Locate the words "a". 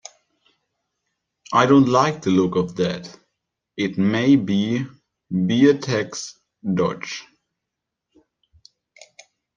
5.69-5.77